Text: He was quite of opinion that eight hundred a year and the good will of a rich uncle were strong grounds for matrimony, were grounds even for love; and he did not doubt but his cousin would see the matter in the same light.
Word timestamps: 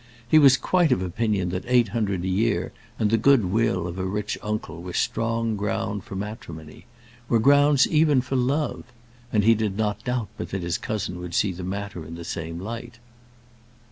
He 0.27 0.39
was 0.39 0.57
quite 0.57 0.91
of 0.91 1.03
opinion 1.03 1.49
that 1.49 1.63
eight 1.67 1.89
hundred 1.89 2.23
a 2.23 2.27
year 2.27 2.71
and 2.97 3.11
the 3.11 3.19
good 3.19 3.45
will 3.45 3.85
of 3.87 3.99
a 3.99 4.03
rich 4.03 4.35
uncle 4.41 4.81
were 4.81 4.93
strong 4.93 5.55
grounds 5.55 6.03
for 6.05 6.15
matrimony, 6.15 6.87
were 7.29 7.37
grounds 7.37 7.85
even 7.87 8.19
for 8.21 8.35
love; 8.35 8.83
and 9.31 9.43
he 9.43 9.53
did 9.53 9.77
not 9.77 10.03
doubt 10.03 10.29
but 10.39 10.49
his 10.49 10.79
cousin 10.79 11.19
would 11.19 11.35
see 11.35 11.51
the 11.51 11.61
matter 11.63 12.03
in 12.03 12.15
the 12.15 12.25
same 12.25 12.57
light. 12.59 12.97